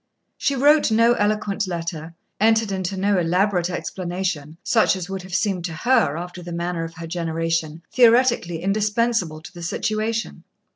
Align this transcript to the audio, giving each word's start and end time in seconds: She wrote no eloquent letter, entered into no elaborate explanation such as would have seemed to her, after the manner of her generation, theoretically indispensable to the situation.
She 0.35 0.55
wrote 0.55 0.89
no 0.89 1.13
eloquent 1.13 1.67
letter, 1.67 2.15
entered 2.39 2.71
into 2.71 2.97
no 2.97 3.19
elaborate 3.19 3.69
explanation 3.69 4.57
such 4.63 4.95
as 4.95 5.11
would 5.11 5.21
have 5.21 5.35
seemed 5.35 5.63
to 5.65 5.73
her, 5.73 6.17
after 6.17 6.41
the 6.41 6.51
manner 6.51 6.83
of 6.83 6.95
her 6.95 7.05
generation, 7.05 7.83
theoretically 7.93 8.63
indispensable 8.63 9.41
to 9.41 9.53
the 9.53 9.61
situation. 9.61 10.43